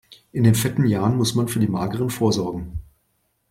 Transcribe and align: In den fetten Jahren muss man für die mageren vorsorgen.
In 0.31 0.43
den 0.45 0.55
fetten 0.55 0.87
Jahren 0.87 1.15
muss 1.15 1.35
man 1.35 1.47
für 1.47 1.59
die 1.59 1.67
mageren 1.67 2.09
vorsorgen. 2.09 2.79